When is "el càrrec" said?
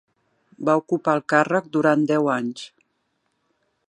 1.17-1.67